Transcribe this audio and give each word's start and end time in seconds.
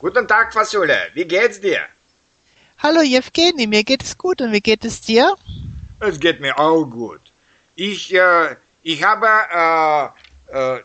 Guten 0.00 0.28
Tag, 0.28 0.52
Fasule. 0.52 0.96
Wie 1.14 1.24
geht's 1.24 1.60
dir? 1.60 1.80
Hallo 2.78 3.02
Jewgeni, 3.02 3.66
mir 3.66 3.82
geht 3.82 4.04
es 4.04 4.16
gut 4.16 4.40
und 4.40 4.52
wie 4.52 4.60
geht 4.60 4.84
es 4.84 5.00
dir? 5.00 5.34
Es 5.98 6.20
geht 6.20 6.40
mir 6.40 6.56
auch 6.56 6.84
gut. 6.84 7.20
Ich, 7.74 8.14
äh, 8.14 8.54
ich 8.84 9.02
habe, 9.02 9.26
äh, 10.46 10.76
äh, 10.76 10.82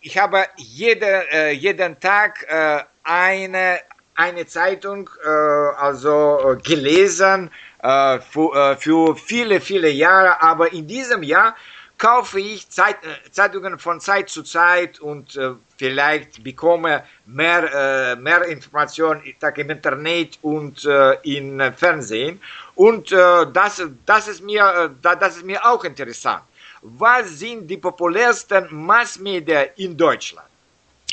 ich 0.00 0.16
habe 0.16 0.46
jede, 0.56 1.30
äh, 1.30 1.50
jeden 1.50 2.00
Tag 2.00 2.46
äh, 2.48 2.84
eine, 3.02 3.80
eine 4.14 4.46
Zeitung 4.46 5.10
äh, 5.22 5.28
also 5.28 6.56
gelesen 6.64 7.50
für, 7.82 8.78
für 8.80 9.16
viele, 9.16 9.60
viele 9.60 9.90
Jahre, 9.90 10.40
aber 10.40 10.72
in 10.72 10.86
diesem 10.86 11.22
Jahr 11.22 11.54
kaufe 11.98 12.40
ich 12.40 12.70
Zeit, 12.70 12.96
Zeitungen 13.30 13.78
von 13.78 14.00
Zeit 14.00 14.30
zu 14.30 14.42
Zeit 14.42 15.00
und 15.00 15.38
vielleicht 15.76 16.42
bekomme 16.42 17.04
mehr, 17.26 18.12
äh, 18.12 18.16
mehr 18.16 18.44
Informationen 18.46 19.22
im 19.56 19.70
Internet 19.70 20.38
und 20.42 20.84
äh, 20.84 21.14
im 21.36 21.60
Fernsehen. 21.76 22.40
Und 22.74 23.12
äh, 23.12 23.46
das, 23.52 23.82
das, 24.06 24.28
ist 24.28 24.42
mir, 24.42 24.90
äh, 25.02 25.16
das 25.18 25.36
ist 25.36 25.44
mir 25.44 25.64
auch 25.64 25.84
interessant. 25.84 26.42
Was 26.82 27.38
sind 27.38 27.66
die 27.68 27.78
populärsten 27.78 28.66
Massmedien 28.70 29.68
in 29.76 29.96
Deutschland? 29.96 30.46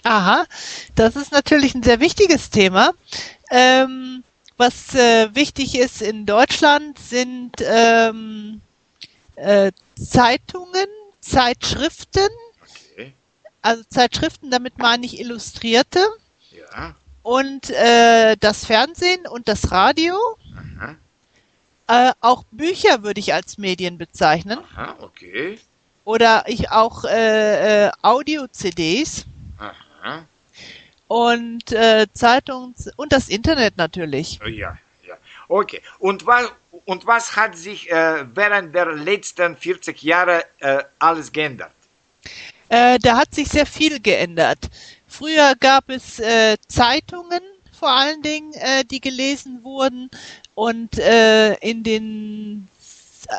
Aha, 0.04 0.46
das 0.96 1.16
ist 1.16 1.32
natürlich 1.32 1.76
ein 1.76 1.84
sehr 1.84 2.00
wichtiges 2.00 2.50
Thema. 2.50 2.92
Ähm, 3.52 4.24
was 4.58 4.94
äh, 4.96 5.34
wichtig 5.34 5.78
ist 5.78 6.02
in 6.02 6.26
Deutschland 6.26 6.98
sind 7.00 7.54
ähm, 7.62 8.62
äh, 9.36 9.72
Zeitungen, 9.96 10.88
Zeitschriften. 11.20 12.30
Also 13.62 13.84
Zeitschriften, 13.90 14.50
damit 14.52 14.78
meine 14.78 15.06
ich 15.06 15.20
Illustrierte 15.20 16.04
Ja. 16.52 16.96
und 17.24 17.70
äh, 17.70 18.36
das 18.40 18.66
Fernsehen 18.66 19.28
und 19.28 19.48
das 19.48 19.72
Radio. 19.72 20.16
Aha. 20.78 20.96
Äh, 21.88 22.14
auch 22.22 22.44
Bücher 22.52 23.04
würde 23.04 23.20
ich 23.20 23.34
als 23.34 23.58
Medien 23.58 23.98
bezeichnen 23.98 24.60
Aha. 24.76 24.96
Okay. 25.00 25.60
oder 26.06 26.44
ich 26.48 26.72
auch 26.72 27.04
äh, 27.06 27.88
äh, 27.88 27.92
Audio-CDs 28.02 29.26
Aha. 29.60 30.26
und 31.08 31.72
äh, 31.72 32.08
Zeitungs 32.14 32.90
und 32.96 33.12
das 33.12 33.30
Internet 33.30 33.78
natürlich. 33.78 34.40
Ja. 34.46 34.78
Ja. 35.06 35.18
Okay. 35.50 35.82
Und 36.00 36.26
was, 36.26 36.52
und 36.86 37.06
was 37.06 37.36
hat 37.36 37.58
sich 37.58 37.92
äh, 37.92 38.26
während 38.34 38.74
der 38.74 38.86
letzten 38.94 39.58
40 39.58 40.02
Jahre 40.02 40.46
äh, 40.60 40.84
alles 41.00 41.32
geändert? 41.32 41.72
Äh, 42.72 43.00
da 43.00 43.18
hat 43.18 43.36
sich 43.36 43.50
sehr 43.50 43.66
viel 43.66 44.00
geändert. 44.00 44.70
Früher 45.06 45.56
gab 45.60 45.90
es 45.90 46.20
äh, 46.20 46.56
Zeitungen 46.70 47.42
vor 47.78 47.90
allen 47.90 48.22
Dingen, 48.22 48.54
äh, 48.54 48.86
die 48.86 49.02
gelesen 49.02 49.62
wurden 49.66 50.10
und 50.56 50.98
äh, 50.98 51.56
in 51.56 51.84
den 51.84 52.70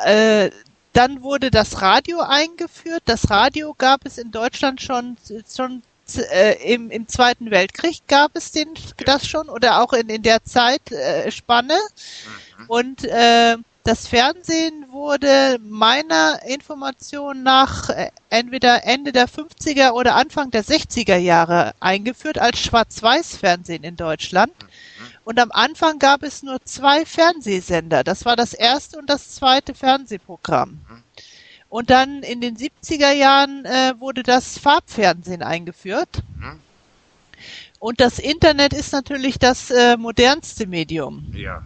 äh, 0.05 0.51
dann 0.93 1.23
wurde 1.23 1.49
das 1.49 1.81
Radio 1.81 2.19
eingeführt. 2.19 3.01
Das 3.05 3.31
Radio 3.31 3.73
gab 3.75 4.05
es 4.05 4.19
in 4.19 4.29
Deutschland 4.29 4.79
schon 4.83 5.17
schon 5.51 5.81
äh, 6.31 6.71
im, 6.71 6.91
im 6.91 7.07
Zweiten 7.07 7.49
Weltkrieg 7.49 8.05
gab 8.07 8.35
es 8.35 8.51
den 8.51 8.69
das 9.03 9.25
schon 9.25 9.49
oder 9.49 9.81
auch 9.81 9.93
in, 9.93 10.09
in 10.09 10.21
der 10.21 10.43
Zeitspanne. 10.43 11.23
Äh, 11.25 11.31
Spanne. 11.31 11.79
Und 12.67 13.03
äh, 13.05 13.57
das 13.83 14.07
Fernsehen 14.07 14.85
wurde 14.91 15.59
meiner 15.61 16.41
Information 16.47 17.43
nach 17.43 17.89
äh, 17.89 18.11
entweder 18.29 18.85
Ende 18.85 19.11
der 19.11 19.27
50er 19.27 19.91
oder 19.91 20.15
Anfang 20.15 20.51
der 20.51 20.63
60er 20.63 21.17
Jahre 21.17 21.73
eingeführt 21.81 22.39
als 22.39 22.59
Schwarz-Weiß-Fernsehen 22.59 23.83
in 23.83 23.97
Deutschland. 23.97 24.53
Und 25.25 25.39
am 25.39 25.51
Anfang 25.51 25.99
gab 25.99 26.23
es 26.23 26.43
nur 26.43 26.63
zwei 26.63 27.05
Fernsehsender. 27.05 28.03
Das 28.03 28.25
war 28.25 28.35
das 28.35 28.53
erste 28.53 28.97
und 28.97 29.09
das 29.09 29.35
zweite 29.35 29.73
Fernsehprogramm. 29.73 30.79
Und 31.67 31.89
dann 31.89 32.23
in 32.23 32.39
den 32.39 32.55
70er 32.55 33.11
Jahren 33.11 33.65
äh, 33.65 33.93
wurde 33.99 34.23
das 34.23 34.57
Farbfernsehen 34.57 35.41
eingeführt. 35.41 36.21
Mhm. 36.37 36.59
Und 37.79 37.99
das 37.99 38.19
Internet 38.19 38.73
ist 38.73 38.93
natürlich 38.93 39.39
das 39.39 39.71
äh, 39.71 39.97
modernste 39.97 40.67
Medium. 40.67 41.33
Ja. 41.35 41.63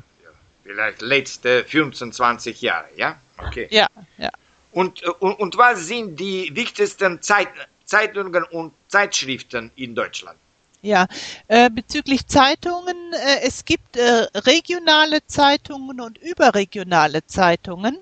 Vielleicht 0.68 1.02
letzte 1.02 1.64
15, 1.64 2.12
20 2.12 2.62
Jahre, 2.62 2.88
ja? 2.98 3.18
Okay. 3.38 3.68
Ja, 3.72 3.88
ja. 4.18 4.30
Und, 4.74 5.02
äh, 5.02 5.10
und, 5.20 5.40
und 5.40 5.58
was 5.58 5.88
sind 5.88 6.20
die 6.20 6.52
wichtigsten 6.54 7.22
Zeit, 7.22 7.48
Zeitungen 7.86 8.44
und 8.44 8.74
Zeitschriften 8.90 9.72
in 9.76 9.96
Deutschland? 9.96 10.38
Ja, 10.82 11.08
äh, 11.48 11.70
bezüglich 11.70 12.28
Zeitungen, 12.28 13.14
äh, 13.14 13.48
es 13.48 13.64
gibt 13.64 13.96
äh, 13.96 14.28
regionale 14.36 15.26
Zeitungen 15.26 16.02
und 16.02 16.18
überregionale 16.18 17.26
Zeitungen. 17.26 18.00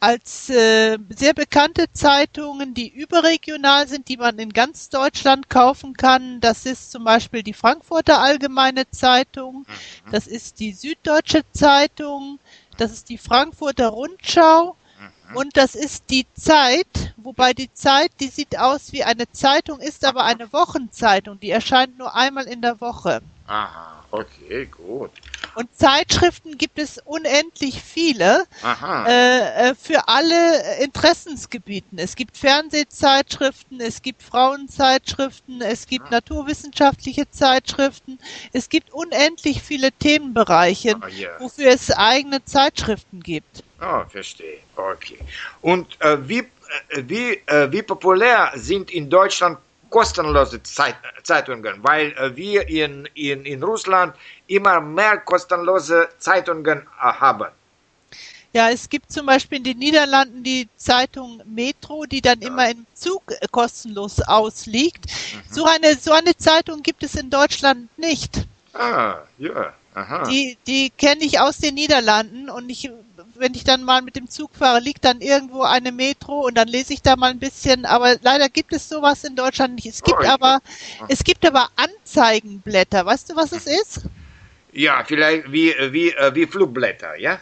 Als 0.00 0.48
äh, 0.48 0.96
sehr 1.10 1.34
bekannte 1.34 1.92
Zeitungen, 1.92 2.72
die 2.72 2.88
überregional 2.88 3.88
sind, 3.88 4.08
die 4.08 4.16
man 4.16 4.38
in 4.38 4.52
ganz 4.52 4.90
Deutschland 4.90 5.50
kaufen 5.50 5.94
kann, 5.94 6.40
das 6.40 6.66
ist 6.66 6.92
zum 6.92 7.02
Beispiel 7.02 7.42
die 7.42 7.52
Frankfurter 7.52 8.20
Allgemeine 8.20 8.88
Zeitung, 8.90 9.66
das 10.12 10.28
ist 10.28 10.60
die 10.60 10.72
Süddeutsche 10.72 11.42
Zeitung, 11.52 12.38
das 12.76 12.92
ist 12.92 13.08
die 13.08 13.18
Frankfurter 13.18 13.88
Rundschau. 13.88 14.76
Und 15.34 15.56
das 15.58 15.74
ist 15.74 16.04
die 16.08 16.26
Zeit, 16.34 17.12
wobei 17.16 17.52
die 17.52 17.72
Zeit, 17.74 18.12
die 18.20 18.28
sieht 18.28 18.58
aus 18.58 18.92
wie 18.92 19.04
eine 19.04 19.30
Zeitung, 19.30 19.78
ist 19.80 20.04
aber 20.06 20.24
eine 20.24 20.50
Wochenzeitung, 20.54 21.38
die 21.38 21.50
erscheint 21.50 21.98
nur 21.98 22.14
einmal 22.14 22.46
in 22.46 22.62
der 22.62 22.80
Woche. 22.80 23.20
Aha, 23.46 24.04
okay, 24.10 24.66
gut. 24.66 25.10
Und 25.58 25.76
Zeitschriften 25.76 26.56
gibt 26.56 26.78
es 26.78 26.98
unendlich 27.04 27.82
viele 27.82 28.44
äh, 28.64 29.70
äh, 29.70 29.74
für 29.74 30.06
alle 30.06 30.78
Interessensgebieten. 30.84 31.98
Es 31.98 32.14
gibt 32.14 32.36
Fernsehzeitschriften, 32.36 33.80
es 33.80 34.00
gibt 34.02 34.22
Frauenzeitschriften, 34.22 35.60
es 35.60 35.88
gibt 35.88 36.12
naturwissenschaftliche 36.12 37.28
Zeitschriften, 37.32 38.20
es 38.52 38.68
gibt 38.68 38.92
unendlich 38.92 39.60
viele 39.60 39.90
Themenbereiche, 39.90 40.94
Ah, 41.00 41.08
ja. 41.08 41.30
wofür 41.40 41.70
es 41.72 41.90
eigene 41.90 42.44
Zeitschriften 42.44 43.18
gibt. 43.20 43.64
Oh, 43.82 44.04
verstehe. 44.08 44.58
Okay. 44.76 45.18
Und 45.60 46.00
äh, 46.00 46.18
wie, 46.28 46.38
äh, 46.38 47.02
wie, 47.02 47.32
äh, 47.46 47.72
wie 47.72 47.82
populär 47.82 48.52
sind 48.54 48.92
in 48.92 49.10
Deutschland 49.10 49.58
kostenlose 49.90 50.62
Zeit, 50.62 50.96
Zeitungen? 51.22 51.82
Weil 51.82 52.12
äh, 52.12 52.34
wir 52.36 52.68
in, 52.68 53.08
in, 53.14 53.44
in 53.44 53.62
Russland 53.62 54.14
immer 54.46 54.80
mehr 54.80 55.18
kostenlose 55.18 56.08
Zeitungen 56.18 56.78
äh, 56.80 56.84
haben. 57.00 57.48
Ja, 58.52 58.70
es 58.70 58.88
gibt 58.88 59.12
zum 59.12 59.26
Beispiel 59.26 59.58
in 59.58 59.64
den 59.64 59.78
Niederlanden 59.78 60.42
die 60.42 60.68
Zeitung 60.76 61.42
Metro, 61.44 62.06
die 62.06 62.22
dann 62.22 62.40
immer 62.40 62.70
im 62.70 62.86
Zug 62.94 63.22
äh, 63.30 63.46
kostenlos 63.50 64.20
ausliegt. 64.20 65.04
So 65.50 65.66
eine, 65.66 65.96
so 65.96 66.12
eine 66.12 66.36
Zeitung 66.36 66.82
gibt 66.82 67.02
es 67.02 67.14
in 67.14 67.28
Deutschland 67.28 67.96
nicht. 67.98 68.46
Ah, 68.72 69.16
ja. 69.38 69.74
Aha. 69.94 70.28
Die, 70.28 70.56
die 70.66 70.90
kenne 70.90 71.24
ich 71.24 71.40
aus 71.40 71.58
den 71.58 71.74
Niederlanden 71.74 72.48
und 72.48 72.70
ich, 72.70 72.90
wenn 73.38 73.54
ich 73.54 73.64
dann 73.64 73.84
mal 73.84 74.02
mit 74.02 74.16
dem 74.16 74.28
Zug 74.28 74.54
fahre, 74.54 74.80
liegt 74.80 75.04
dann 75.04 75.20
irgendwo 75.20 75.62
eine 75.62 75.92
Metro 75.92 76.46
und 76.46 76.54
dann 76.56 76.68
lese 76.68 76.92
ich 76.92 77.02
da 77.02 77.16
mal 77.16 77.30
ein 77.30 77.38
bisschen, 77.38 77.84
aber 77.84 78.16
leider 78.22 78.48
gibt 78.48 78.72
es 78.72 78.88
sowas 78.88 79.24
in 79.24 79.36
Deutschland 79.36 79.74
nicht. 79.76 79.86
Es 79.86 80.02
gibt 80.02 80.18
Oh, 80.20 80.26
aber, 80.26 80.60
es 81.08 81.22
gibt 81.24 81.46
aber 81.46 81.68
Anzeigenblätter. 81.76 83.06
Weißt 83.06 83.30
du, 83.30 83.36
was 83.36 83.52
es 83.52 83.66
ist? 83.66 84.02
Ja, 84.72 85.04
vielleicht 85.04 85.50
wie, 85.52 85.74
wie, 85.90 86.10
äh, 86.10 86.34
wie 86.34 86.46
Flugblätter, 86.46 87.16
ja? 87.16 87.40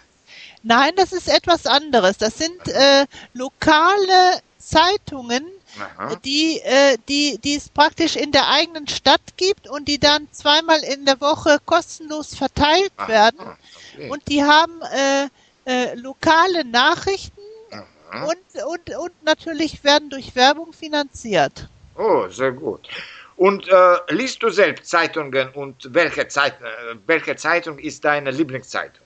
Nein, 0.62 0.92
das 0.96 1.12
ist 1.12 1.28
etwas 1.28 1.66
anderes. 1.66 2.18
Das 2.18 2.36
sind 2.38 2.68
äh, 2.68 3.06
lokale 3.34 4.40
Zeitungen, 4.58 5.44
Aha. 5.78 6.16
die, 6.24 6.60
äh, 6.60 6.98
die, 7.08 7.38
die 7.38 7.54
es 7.54 7.68
praktisch 7.68 8.16
in 8.16 8.32
der 8.32 8.48
eigenen 8.48 8.88
Stadt 8.88 9.20
gibt 9.36 9.68
und 9.68 9.86
die 9.86 9.98
dann 9.98 10.28
zweimal 10.32 10.80
in 10.80 11.04
der 11.04 11.20
Woche 11.20 11.58
kostenlos 11.64 12.34
verteilt 12.34 12.92
werden. 13.06 13.40
Okay. 13.40 14.10
Und 14.10 14.28
die 14.28 14.42
haben 14.42 14.80
äh, 14.82 15.28
äh, 15.66 15.94
lokale 15.94 16.64
Nachrichten 16.64 17.40
Aha. 17.70 18.24
und, 18.24 18.62
und, 18.64 18.96
und 18.96 19.24
natürlich 19.24 19.84
werden 19.84 20.10
durch 20.10 20.34
Werbung 20.34 20.72
finanziert. 20.72 21.68
Oh, 21.96 22.28
sehr 22.28 22.52
gut. 22.52 22.88
Und 23.36 23.68
äh, 23.68 23.96
liest 24.08 24.42
du 24.42 24.48
selbst 24.48 24.86
Zeitungen 24.88 25.50
und 25.50 25.92
welche, 25.92 26.26
Zeit, 26.28 26.54
äh, 26.62 26.96
welche 27.06 27.36
Zeitung 27.36 27.78
ist 27.78 28.04
deine 28.04 28.30
Lieblingszeitung? 28.30 29.04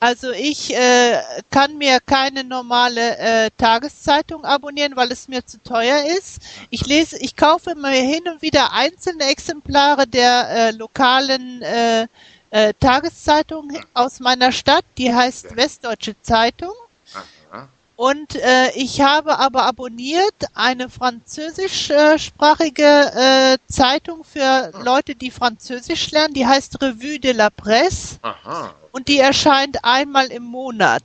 Also 0.00 0.30
ich 0.30 0.72
äh, 0.74 1.20
kann 1.50 1.76
mir 1.76 1.98
keine 2.00 2.44
normale 2.44 3.18
äh, 3.18 3.50
Tageszeitung 3.58 4.44
abonnieren, 4.44 4.94
weil 4.94 5.10
es 5.10 5.26
mir 5.26 5.44
zu 5.44 5.60
teuer 5.60 6.04
ist. 6.16 6.40
Ich 6.70 6.86
lese, 6.86 7.18
ich 7.18 7.34
kaufe 7.34 7.74
mir 7.74 7.90
hin 7.90 8.22
und 8.32 8.40
wieder 8.40 8.72
einzelne 8.72 9.24
Exemplare 9.24 10.06
der 10.06 10.48
äh, 10.50 10.70
lokalen 10.70 11.62
äh, 11.62 12.06
äh, 12.50 12.74
Tageszeitung 12.78 13.72
aus 13.94 14.20
meiner 14.20 14.52
Stadt. 14.52 14.84
Die 14.96 15.12
heißt 15.14 15.56
Westdeutsche 15.56 16.14
Zeitung. 16.22 16.72
Aha. 17.14 17.68
Und 17.96 18.36
äh, 18.36 18.70
ich 18.76 19.00
habe 19.00 19.38
aber 19.38 19.64
abonniert 19.64 20.46
eine 20.54 20.88
französischsprachige 20.88 22.84
äh, 22.84 23.58
Zeitung 23.68 24.22
für 24.24 24.70
Leute, 24.84 25.14
die 25.16 25.30
Französisch 25.32 26.10
lernen. 26.12 26.34
Die 26.34 26.46
heißt 26.46 26.80
Revue 26.80 27.18
de 27.18 27.32
la 27.32 27.50
Presse. 27.50 28.18
Aha. 28.22 28.74
Und 28.92 29.08
die 29.08 29.18
erscheint 29.18 29.84
einmal 29.84 30.28
im 30.28 30.44
Monat. 30.44 31.02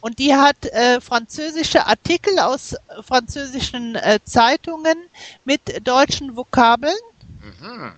Und 0.00 0.18
die 0.18 0.34
hat 0.34 0.66
äh, 0.66 1.00
französische 1.00 1.86
Artikel 1.86 2.38
aus 2.38 2.76
französischen 3.02 3.94
äh, 3.94 4.18
Zeitungen 4.24 4.96
mit 5.44 5.86
deutschen 5.86 6.36
Vokabeln. 6.36 6.92
Mhm. 7.60 7.92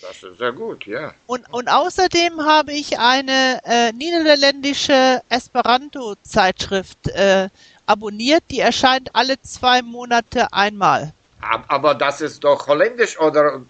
Das 0.00 0.22
ist 0.22 0.38
sehr 0.38 0.52
gut, 0.52 0.86
ja. 0.86 1.12
Und, 1.26 1.50
und 1.52 1.68
außerdem 1.68 2.44
habe 2.44 2.72
ich 2.72 2.98
eine 2.98 3.60
äh, 3.64 3.92
niederländische 3.92 5.22
Esperanto-Zeitschrift 5.30 7.08
äh, 7.08 7.48
abonniert. 7.86 8.44
Die 8.50 8.60
erscheint 8.60 9.14
alle 9.14 9.40
zwei 9.42 9.82
Monate 9.82 10.52
einmal. 10.52 11.12
Ab- 11.40 11.64
Aber 11.68 11.94
das 11.94 12.20
ist 12.20 12.42
doch 12.44 12.66
Holländisch 12.66 13.18
oder, 13.18 13.60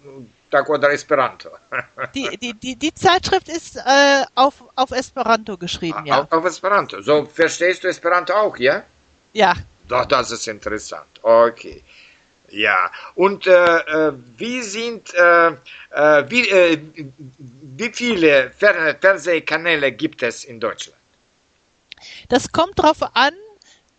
oder 0.67 0.91
Esperanto? 0.91 1.49
Die, 2.15 2.37
die, 2.37 2.53
die, 2.53 2.75
die 2.75 2.93
Zeitschrift 2.93 3.49
ist 3.49 3.75
äh, 3.77 4.23
auf, 4.35 4.55
auf 4.75 4.91
Esperanto 4.91 5.57
geschrieben, 5.57 6.05
ja. 6.05 6.21
Auf, 6.23 6.31
auf 6.31 6.45
Esperanto. 6.45 7.01
So 7.01 7.25
verstehst 7.25 7.83
du 7.83 7.87
Esperanto 7.89 8.33
auch, 8.33 8.57
ja? 8.57 8.83
Ja. 9.33 9.53
Doch, 9.87 10.05
das 10.05 10.31
ist 10.31 10.47
interessant. 10.47 11.05
Okay. 11.21 11.83
Ja, 12.49 12.91
und 13.15 13.45
äh, 13.47 13.51
äh, 13.51 14.13
wie 14.37 14.61
sind, 14.61 15.13
äh, 15.13 15.47
äh, 15.49 15.53
wie, 16.29 16.47
äh, 16.49 16.77
wie 17.77 17.91
viele 17.93 18.51
Fer 18.51 18.95
Fernsehkanäle 18.99 19.91
gibt 19.91 20.23
es 20.23 20.43
in 20.45 20.59
Deutschland? 20.59 20.97
Das 22.29 22.51
kommt 22.51 22.79
darauf 22.79 23.15
an, 23.15 23.33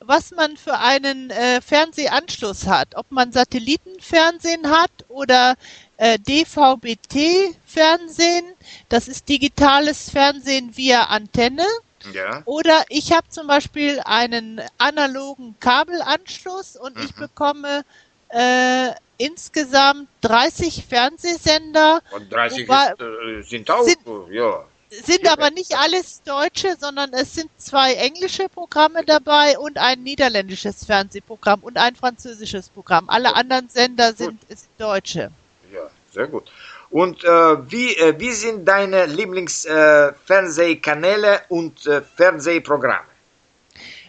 was 0.00 0.30
man 0.32 0.56
für 0.56 0.78
einen 0.78 1.30
äh, 1.30 1.60
Fernsehanschluss 1.60 2.66
hat. 2.66 2.94
Ob 2.96 3.10
man 3.10 3.32
Satellitenfernsehen 3.32 4.70
hat 4.70 4.90
oder 5.08 5.54
DVB-T-Fernsehen. 6.00 8.44
Das 8.88 9.08
ist 9.08 9.28
digitales 9.28 10.10
Fernsehen 10.10 10.76
via 10.76 11.04
Antenne. 11.04 11.64
Ja. 12.12 12.42
Oder 12.44 12.84
ich 12.88 13.12
habe 13.12 13.28
zum 13.28 13.46
Beispiel 13.46 14.00
einen 14.04 14.60
analogen 14.78 15.54
Kabelanschluss 15.60 16.76
und 16.76 16.98
ich 17.00 17.12
Mhm. 17.12 17.16
bekomme 17.16 17.84
äh, 18.30 18.90
insgesamt 19.18 20.08
30 20.22 20.84
Fernsehsender, 20.88 22.00
Und 22.12 22.32
30 22.32 22.66
Wobei- 22.68 22.92
ist, 22.92 23.00
äh, 23.00 23.42
sind 23.48 23.70
auch, 23.70 23.82
sind- 23.82 23.98
ja. 24.30 24.64
sind 24.90 25.28
aber 25.28 25.50
nicht 25.50 25.76
alles 25.76 26.22
deutsche, 26.22 26.76
sondern 26.78 27.12
es 27.12 27.34
sind 27.34 27.50
zwei 27.58 27.94
englische 27.94 28.48
Programme 28.48 29.04
dabei 29.04 29.58
und 29.58 29.76
ein 29.78 30.02
niederländisches 30.02 30.84
Fernsehprogramm 30.84 31.60
und 31.62 31.76
ein 31.78 31.96
französisches 31.96 32.68
Programm. 32.68 33.08
Alle 33.08 33.34
anderen 33.34 33.68
Sender 33.68 34.12
sind, 34.14 34.38
sind 34.48 34.68
deutsche. 34.78 35.30
Ja, 35.72 35.80
sehr 36.12 36.26
gut. 36.28 36.50
Und 36.90 37.22
äh, 37.24 37.70
wie, 37.70 37.94
äh, 37.96 38.14
wie 38.18 38.32
sind 38.32 38.64
deine 38.66 39.04
Lieblingsfernsehkanäle 39.06 41.34
äh, 41.36 41.40
und 41.48 41.86
äh, 41.86 42.00
Fernsehprogramme? 42.16 43.04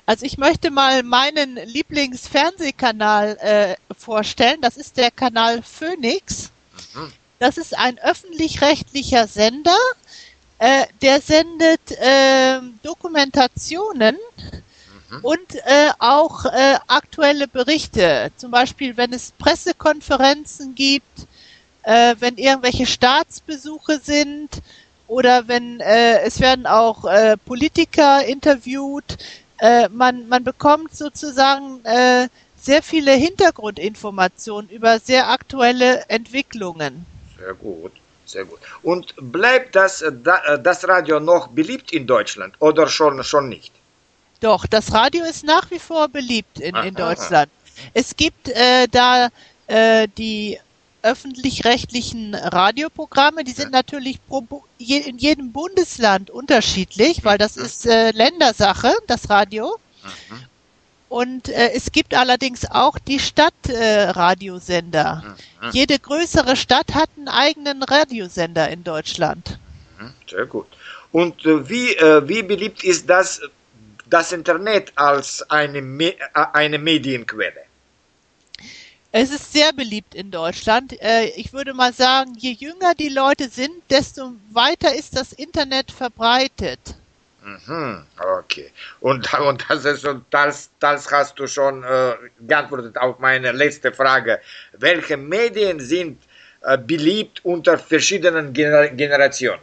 Also 0.06 0.25
ich 0.25 0.38
möchte 0.38 0.71
mal 0.71 1.04
meinen 1.04 1.56
Lieblingsfernsehkanal 1.57 3.38
äh, 3.42 3.75
vorstellen. 3.99 4.61
Das 4.61 4.77
ist 4.77 4.97
der 4.97 5.11
Kanal 5.11 5.61
Phoenix. 5.61 6.51
Mhm. 6.95 7.13
Das 7.39 7.57
ist 7.57 7.77
ein 7.77 7.99
öffentlich-rechtlicher 7.99 9.27
Sender. 9.27 9.77
Äh, 10.57 10.85
der 11.01 11.21
sendet 11.21 11.81
ähm, 11.99 12.79
Dokumentationen 12.83 14.17
Mhm. 15.09 15.19
und 15.23 15.55
äh, 15.55 15.89
auch 15.99 16.45
äh, 16.45 16.77
aktuelle 16.87 17.47
Berichte. 17.47 18.31
Zum 18.37 18.51
Beispiel, 18.51 18.97
wenn 18.97 19.13
es 19.13 19.31
Pressekonferenzen 19.31 20.75
gibt, 20.75 21.27
äh, 21.83 22.15
wenn 22.19 22.37
irgendwelche 22.37 22.85
Staatsbesuche 22.85 23.99
sind 24.03 24.49
oder 25.07 25.47
wenn 25.47 25.79
äh, 25.79 26.19
es 26.21 26.39
werden 26.39 26.67
auch 26.67 27.05
äh, 27.05 27.37
Politiker 27.37 28.23
interviewt. 28.25 29.17
Äh, 29.59 29.89
man, 29.89 30.27
man 30.29 30.43
bekommt 30.43 30.95
sozusagen 30.95 31.83
äh, 31.85 32.29
sehr 32.69 32.83
viele 32.83 33.13
Hintergrundinformationen 33.13 34.69
über 34.69 35.00
sehr 35.00 35.31
aktuelle 35.31 36.04
Entwicklungen. 36.07 37.04
Sehr 37.39 37.56
gut, 37.56 37.94
sehr 38.27 38.45
gut. 38.45 38.60
Und 38.83 39.16
bleibt 39.19 39.75
das, 39.75 40.04
äh, 40.04 40.12
äh, 40.12 40.60
das 40.62 40.88
Radio 40.88 41.19
noch 41.19 41.48
beliebt 41.48 41.92
in 41.92 42.06
Deutschland 42.06 42.54
oder 42.60 42.88
schon, 42.88 43.24
schon 43.24 43.50
nicht? 43.50 43.74
Doch, 44.39 44.68
das 44.68 44.94
Radio 44.94 45.25
ist 45.25 45.44
nach 45.44 45.71
wie 45.71 45.80
vor 45.80 46.10
beliebt 46.10 46.60
in, 46.60 46.75
in 46.75 46.75
Aha. 46.75 46.92
Deutschland. 46.92 47.50
Es 47.95 48.16
gibt 48.16 48.50
äh, 48.50 48.88
da 48.88 49.30
äh, 49.66 50.07
die 50.19 50.60
öffentlich-rechtlichen 51.01 52.36
Radioprogramme, 52.36 53.45
die 53.45 53.54
sind 53.54 53.71
natürlich 53.71 54.19
pro, 54.27 54.63
je, 54.77 54.98
in 54.98 55.18
jedem 55.18 55.54
Bundesland 55.54 56.30
unterschiedlich, 56.30 57.24
weil 57.24 57.39
das 57.39 57.57
ist 57.57 57.88
äh, 57.88 58.12
Ländersache, 58.12 58.94
das 59.07 59.27
Radio. 59.31 59.80
Mhm. 60.04 60.45
Und 61.09 61.50
äh, 61.50 61.71
es 61.73 61.91
gibt 61.91 62.13
allerdings 62.15 62.69
auch 62.69 63.00
die 63.00 63.19
Stadtradiosender. 63.19 64.07
Äh, 64.07 64.09
Radiosender. 64.11 65.23
Mhm. 65.61 65.69
Jede 65.71 66.00
größere 66.00 66.56
Stadt 66.56 66.94
hat 66.94 67.09
einen 67.17 67.27
eigenen 67.27 67.83
Radiosender 67.83 68.69
in 68.69 68.83
Deutschland. 68.83 69.59
Mhm, 70.00 70.13
Sehr 70.29 70.45
gut. 70.45 70.67
Und 71.11 71.45
äh, 71.45 71.67
wie, 71.67 71.95
äh, 71.95 72.27
wie 72.27 72.44
beliebt 72.44 72.83
ist 72.83 73.09
das, 73.09 73.41
das 74.07 74.31
Internet 74.31 74.94
als 74.95 75.50
eine, 75.50 75.81
Me 75.81 76.13
äh, 76.13 76.45
eine 76.53 76.77
Medienquelle? 76.77 77.63
Es 79.11 79.31
ist 79.31 79.51
sehr 79.51 79.73
beliebt 79.73 80.13
in 80.13 80.29
Deutschland. 80.29 80.94
Äh, 81.01 81.29
Ich 81.35 81.51
würde 81.53 81.73
mal 81.73 81.94
sagen, 81.94 82.35
je 82.38 82.51
jünger 82.51 82.94
die 82.94 83.09
Leute 83.09 83.50
sind, 83.50 83.71
desto 83.89 84.33
weiter 84.51 84.94
ist 84.94 85.15
das 85.15 85.33
Internet 85.33 85.91
verbreitet. 85.91 86.79
Mhm, 87.44 88.06
okay. 88.39 88.71
Und, 89.00 89.33
und 89.39 89.65
das, 89.69 89.86
ist, 89.86 90.07
das, 90.30 90.69
das 90.80 91.12
hast 91.12 91.39
du 91.39 91.47
schon 91.47 91.83
äh, 91.83 92.13
geantwortet 92.39 92.97
auf 92.97 93.19
meine 93.19 93.51
letzte 93.51 93.91
Frage. 93.94 94.39
Welche 94.74 95.18
Medien 95.18 95.80
sind 95.80 96.21
äh, 96.62 96.77
beliebt 96.77 97.44
unter 97.45 97.77
verschiedenen 97.77 98.53
Gener 98.53 98.89
Generationen? 98.89 99.62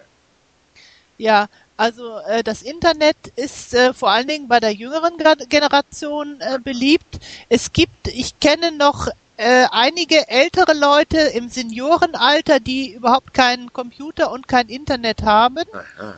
Ja, 1.19 1.49
also 1.77 2.19
äh, 2.27 2.43
das 2.43 2.63
Internet 2.63 3.17
ist 3.37 3.75
äh, 3.75 3.93
vor 3.93 4.11
allen 4.11 4.29
Dingen 4.29 4.49
bei 4.49 4.61
der 4.61 4.73
jüngeren 4.73 5.17
Generation 5.49 6.41
äh, 6.41 6.59
beliebt. 6.59 7.19
Es 7.49 7.73
gibt, 7.73 8.09
ich 8.09 8.39
kenne 8.41 8.73
noch 8.73 9.09
äh, 9.37 9.67
einige 9.71 10.29
ältere 10.29 10.73
Leute 10.73 11.19
im 11.19 11.49
Seniorenalter, 11.49 12.61
die 12.61 12.95
überhaupt 12.95 13.35
keinen 13.35 13.73
Computer 13.73 14.31
und 14.31 14.49
kein 14.49 14.69
Internet 14.69 15.23
haben. 15.23 15.65
Aha. 15.73 16.17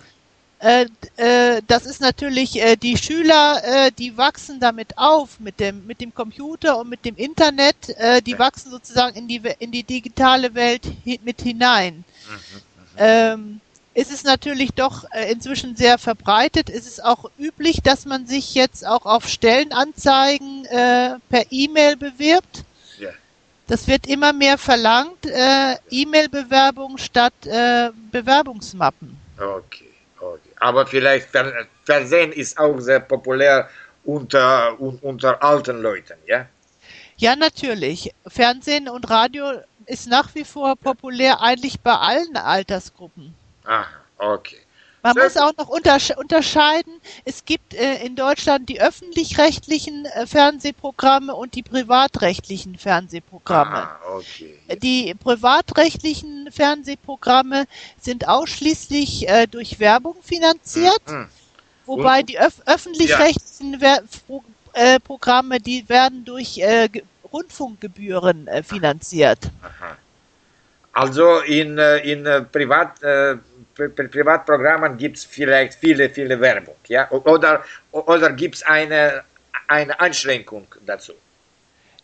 Äh, 0.61 0.87
äh, 1.17 1.63
das 1.67 1.87
ist 1.87 2.01
natürlich, 2.01 2.61
äh, 2.61 2.77
die 2.77 2.97
Schüler, 2.97 3.63
äh, 3.65 3.93
die 3.97 4.17
wachsen 4.17 4.59
damit 4.59 4.99
auf, 4.99 5.39
mit 5.39 5.61
dem, 5.61 5.87
mit 5.87 6.01
dem 6.01 6.13
Computer 6.15 6.79
und 6.79 6.89
mit 6.89 7.05
dem 7.05 7.17
Internet, 7.17 7.91
äh, 7.91 8.21
die 8.21 8.39
wachsen 8.39 8.71
sozusagen 8.71 9.17
in 9.17 9.29
die, 9.29 9.41
in 9.61 9.71
die 9.71 9.85
digitale 9.85 10.55
Welt 10.55 10.83
mit 11.23 11.43
hinein. 11.43 12.05
Mhm. 12.29 12.63
Ähm, 12.97 13.61
es 13.95 14.11
ist 14.11 14.25
natürlich 14.25 14.73
doch 14.73 15.05
äh, 15.13 15.31
inzwischen 15.31 15.77
sehr 15.77 15.99
verbreitet. 15.99 16.71
Es 16.71 16.87
ist 16.87 17.05
auch 17.05 17.31
üblich, 17.39 17.83
dass 17.83 18.05
man 18.05 18.27
sich 18.27 18.55
jetzt 18.55 18.87
auch 18.87 19.07
auf 19.07 19.29
Stellenanzeigen 19.29 20.65
äh, 20.67 21.17
per 21.29 21.45
E-Mail 21.51 21.97
bewirbt. 21.97 22.65
Das 23.69 23.87
wird 23.87 24.07
immer 24.07 24.33
mehr 24.33 24.57
verlangt, 24.57 25.27
äh, 25.27 25.77
E-Mail-Bewerbung 25.91 26.97
statt 26.97 27.35
äh, 27.45 27.91
Bewerbungsmappen. 28.11 29.19
Okay. 29.39 29.88
Aber 30.61 30.87
vielleicht 30.87 31.29
Fer 31.31 31.67
Fernsehen 31.85 32.33
ist 32.33 32.59
auch 32.59 32.79
sehr 32.81 33.01
populär 33.01 33.69
unter, 34.05 34.79
un 34.81 34.99
unter 35.01 35.43
alten 35.43 35.81
Leuten, 35.81 36.19
ja? 36.27 36.47
Ja, 37.17 37.35
natürlich. 37.35 38.15
Fernsehen 38.27 38.89
und 38.89 39.11
Radio 39.11 39.45
ist 39.87 40.07
nach 40.07 40.35
wie 40.35 40.45
vor 40.45 40.77
populär 40.77 41.41
eigentlich 41.41 41.81
bei 41.81 41.95
allen 41.95 42.37
Altersgruppen. 42.37 43.35
Aha, 43.65 43.87
okay. 44.19 44.61
Man 45.03 45.15
Sehr 45.15 45.25
muss 45.25 45.37
auch 45.37 45.57
noch 45.57 45.69
untersche 45.69 46.17
unterscheiden. 46.17 47.01
Es 47.25 47.45
gibt 47.45 47.75
äh, 47.75 48.05
in 48.05 48.17
Deutschland 48.17 48.69
die 48.69 48.81
öffentlich-rechtlichen 48.81 50.07
äh, 50.07 50.27
Fernsehprogramme 50.27 51.35
und 51.35 51.55
die 51.55 51.63
privatrechtlichen 51.63 52.77
Fernsehprogramme. 52.77 53.77
Ah, 53.77 54.01
okay. 54.17 54.59
Die 54.83 55.15
privatrechtlichen 55.15 56.51
Fernsehprogramme 56.51 57.67
sind 58.01 58.27
ausschließlich 58.29 59.29
äh, 59.29 59.47
durch 59.47 59.79
Werbung 59.79 60.17
finanziert, 60.23 61.03
Mhm. 61.07 61.29
wobei 61.87 62.23
die 62.23 62.39
öf 62.39 62.61
öffentlich-rechtlichen 62.67 63.81
Pro 64.27 64.43
äh, 64.73 64.99
Programme, 65.01 65.61
die 65.61 65.89
werden 65.89 66.25
durch 66.25 66.59
äh, 66.59 66.89
Ge- 66.89 67.05
Rundfunkgebühren 67.33 68.47
äh, 68.49 68.63
finanziert. 68.63 69.39
Aha. 69.63 69.97
Also 70.93 71.39
in, 71.41 71.79
äh, 71.79 71.99
in 71.99 72.27
äh, 72.27 72.43
Privat, 72.43 73.03
äh, 73.03 73.37
Pri 73.37 73.41
Pri 73.43 73.58
Privatprogrammen 73.79 74.97
gibt 74.97 75.19
es 75.19 75.25
vielleicht 75.25 75.75
viele, 75.75 76.11
viele 76.11 76.41
Werbung, 76.41 76.77
ja? 76.89 77.11
Oder, 77.11 77.65
oder 77.93 78.33
gibt 78.33 78.57
es 78.57 78.63
eine, 78.63 79.23
eine 79.69 79.99
Einschränkung 80.01 80.67
dazu? 80.85 81.13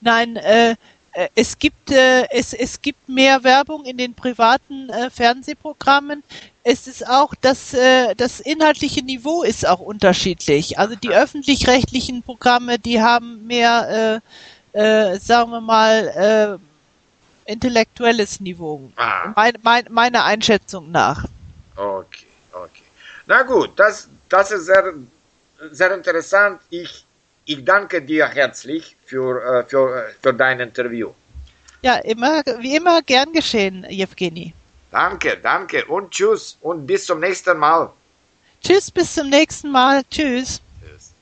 Nein, 0.00 0.36
äh, 0.36 0.74
äh, 1.14 1.28
es 1.34 1.58
gibt 1.58 1.90
äh, 1.90 2.28
es, 2.30 2.52
es 2.52 2.82
gibt 2.82 3.08
mehr 3.08 3.42
Werbung 3.44 3.84
in 3.84 3.96
den 3.96 4.14
privaten 4.14 4.90
äh, 4.90 5.10
Fernsehprogrammen. 5.10 6.22
Es 6.64 6.86
ist 6.86 7.06
auch 7.08 7.34
das 7.40 7.72
äh, 7.74 8.14
das 8.16 8.40
inhaltliche 8.40 9.02
Niveau 9.02 9.42
ist 9.42 9.66
auch 9.66 9.80
unterschiedlich. 9.80 10.78
Also 10.78 10.96
die 10.96 11.10
öffentlich-rechtlichen 11.10 12.22
Programme, 12.22 12.78
die 12.78 13.00
haben 13.00 13.46
mehr 13.46 14.20
äh, 14.72 15.18
sagen 15.18 15.52
wir 15.52 15.60
mal 15.60 16.58
intellektuelles 17.46 18.40
Niveau. 18.40 18.90
Ah. 18.96 19.32
Mein, 19.36 19.52
mein, 19.62 19.84
meiner 19.90 20.24
Einschätzung 20.24 20.90
nach. 20.90 21.26
Okay, 21.76 22.26
okay. 22.52 22.84
Na 23.26 23.42
gut, 23.42 23.78
das, 23.78 24.08
das 24.28 24.50
ist 24.50 24.66
sehr, 24.66 24.94
sehr 25.70 25.94
interessant. 25.94 26.60
Ich, 26.70 27.04
ich 27.44 27.64
danke 27.64 28.02
dir 28.02 28.26
herzlich 28.26 28.96
für, 29.06 29.42
äh, 29.42 29.64
für, 29.64 30.12
für 30.22 30.34
dein 30.34 30.60
Interview. 30.60 31.10
Ja, 31.82 31.96
immer, 31.96 32.42
wie 32.60 32.76
immer 32.76 33.02
gern 33.02 33.32
geschehen, 33.32 33.86
Jewgeni. 33.88 34.54
Danke, 34.90 35.36
danke 35.42 35.84
und 35.86 36.12
tschüss 36.12 36.56
und 36.60 36.86
bis 36.86 37.06
zum 37.06 37.20
nächsten 37.20 37.58
Mal. 37.58 37.90
Tschüss, 38.62 38.90
bis 38.90 39.14
zum 39.14 39.28
nächsten 39.28 39.70
Mal. 39.70 40.02
Tschüss. 40.10 40.62